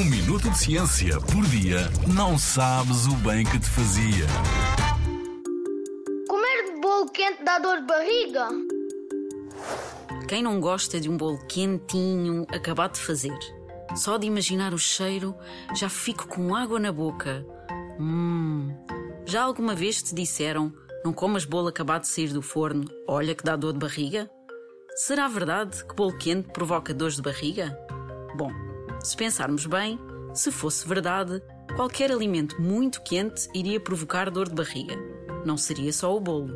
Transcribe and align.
Um 0.00 0.04
minuto 0.04 0.48
de 0.48 0.56
ciência 0.56 1.20
por 1.20 1.44
dia 1.44 1.80
não 2.06 2.38
sabes 2.38 3.06
o 3.06 3.14
bem 3.16 3.44
que 3.44 3.58
te 3.58 3.68
fazia. 3.68 4.26
Comer 6.26 6.80
bolo 6.80 7.10
quente 7.10 7.44
dá 7.44 7.58
dor 7.58 7.82
de 7.82 7.86
barriga? 7.86 8.48
Quem 10.26 10.42
não 10.42 10.58
gosta 10.58 10.98
de 10.98 11.10
um 11.10 11.18
bolo 11.18 11.38
quentinho 11.46 12.46
acabado 12.48 12.94
de 12.94 13.00
fazer? 13.00 13.38
Só 13.94 14.16
de 14.16 14.26
imaginar 14.26 14.72
o 14.72 14.78
cheiro 14.78 15.34
já 15.76 15.90
fico 15.90 16.26
com 16.26 16.54
água 16.54 16.80
na 16.80 16.90
boca. 16.92 17.44
Hum. 18.00 18.74
Já 19.26 19.42
alguma 19.42 19.74
vez 19.74 20.02
te 20.02 20.14
disseram 20.14 20.72
não 21.04 21.12
comas 21.12 21.44
bolo 21.44 21.68
acabado 21.68 22.02
de 22.02 22.08
sair 22.08 22.32
do 22.32 22.40
forno, 22.40 22.86
olha 23.06 23.34
que 23.34 23.44
dá 23.44 23.54
dor 23.54 23.74
de 23.74 23.80
barriga? 23.80 24.30
Será 24.96 25.28
verdade 25.28 25.84
que 25.84 25.94
bolo 25.94 26.16
quente 26.16 26.48
provoca 26.54 26.94
dores 26.94 27.16
de 27.16 27.22
barriga? 27.22 27.78
Bom, 28.34 28.69
se 29.02 29.16
pensarmos 29.16 29.66
bem, 29.66 29.98
se 30.34 30.50
fosse 30.50 30.86
verdade, 30.86 31.42
qualquer 31.74 32.10
alimento 32.10 32.60
muito 32.60 33.02
quente 33.02 33.48
iria 33.54 33.80
provocar 33.80 34.30
dor 34.30 34.48
de 34.48 34.54
barriga. 34.54 34.94
Não 35.44 35.56
seria 35.56 35.92
só 35.92 36.14
o 36.14 36.20
bolo. 36.20 36.54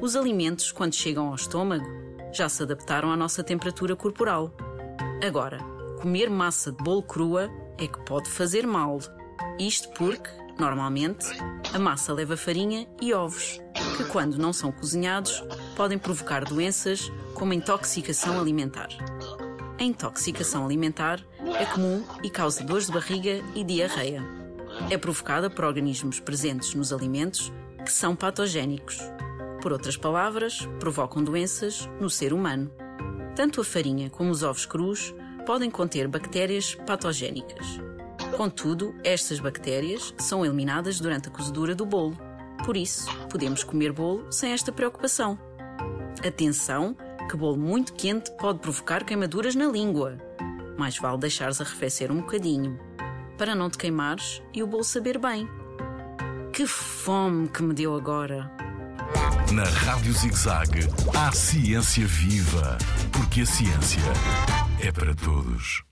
Os 0.00 0.16
alimentos, 0.16 0.72
quando 0.72 0.94
chegam 0.94 1.28
ao 1.28 1.34
estômago, 1.34 1.86
já 2.32 2.48
se 2.48 2.62
adaptaram 2.62 3.10
à 3.10 3.16
nossa 3.16 3.42
temperatura 3.42 3.96
corporal. 3.96 4.54
Agora, 5.26 5.58
comer 6.00 6.30
massa 6.30 6.72
de 6.72 6.82
bolo 6.82 7.02
crua 7.02 7.50
é 7.76 7.86
que 7.86 8.00
pode 8.04 8.28
fazer 8.28 8.66
mal. 8.66 8.98
Isto 9.58 9.90
porque, 9.90 10.30
normalmente, 10.58 11.26
a 11.74 11.78
massa 11.78 12.12
leva 12.12 12.36
farinha 12.36 12.86
e 13.00 13.12
ovos, 13.12 13.60
que, 13.96 14.04
quando 14.04 14.38
não 14.38 14.52
são 14.52 14.70
cozinhados, 14.70 15.44
podem 15.76 15.98
provocar 15.98 16.44
doenças 16.44 17.10
como 17.34 17.52
intoxicação 17.52 18.40
alimentar. 18.40 18.88
A 19.80 19.82
intoxicação 19.82 20.66
alimentar 20.66 21.26
é 21.58 21.64
comum 21.64 22.04
e 22.22 22.28
causa 22.28 22.62
dores 22.62 22.84
de 22.84 22.92
barriga 22.92 23.42
e 23.54 23.64
diarreia. 23.64 24.22
É 24.90 24.98
provocada 24.98 25.48
por 25.48 25.64
organismos 25.64 26.20
presentes 26.20 26.74
nos 26.74 26.92
alimentos 26.92 27.50
que 27.82 27.90
são 27.90 28.14
patogénicos. 28.14 28.98
Por 29.62 29.72
outras 29.72 29.96
palavras, 29.96 30.68
provocam 30.78 31.24
doenças 31.24 31.88
no 31.98 32.10
ser 32.10 32.34
humano. 32.34 32.70
Tanto 33.34 33.62
a 33.62 33.64
farinha 33.64 34.10
como 34.10 34.30
os 34.30 34.42
ovos 34.42 34.66
crus 34.66 35.14
podem 35.46 35.70
conter 35.70 36.06
bactérias 36.06 36.74
patogénicas. 36.86 37.80
Contudo, 38.36 38.94
estas 39.02 39.40
bactérias 39.40 40.14
são 40.18 40.44
eliminadas 40.44 41.00
durante 41.00 41.28
a 41.28 41.32
cozedura 41.32 41.74
do 41.74 41.86
bolo. 41.86 42.18
Por 42.66 42.76
isso, 42.76 43.08
podemos 43.30 43.64
comer 43.64 43.92
bolo 43.92 44.30
sem 44.30 44.52
esta 44.52 44.70
preocupação. 44.70 45.38
Atenção, 46.22 46.94
que 47.30 47.36
bolo 47.36 47.56
muito 47.56 47.92
quente 47.92 48.28
pode 48.32 48.58
provocar 48.58 49.04
queimaduras 49.04 49.54
na 49.54 49.66
língua. 49.66 50.18
Mais 50.76 50.98
vale 50.98 51.18
deixares 51.18 51.60
arrefecer 51.60 52.10
um 52.10 52.16
bocadinho, 52.16 52.76
para 53.38 53.54
não 53.54 53.70
te 53.70 53.78
queimares 53.78 54.42
e 54.52 54.64
o 54.64 54.66
bolo 54.66 54.82
saber 54.82 55.16
bem. 55.16 55.48
Que 56.52 56.66
fome 56.66 57.48
que 57.48 57.62
me 57.62 57.72
deu 57.72 57.94
agora! 57.94 58.50
Na 59.52 59.62
Rádio 59.62 60.12
ZigZag, 60.12 60.88
há 61.16 61.30
ciência 61.30 62.04
viva, 62.04 62.78
porque 63.12 63.42
a 63.42 63.46
ciência 63.46 64.02
é 64.80 64.90
para 64.90 65.14
todos. 65.14 65.89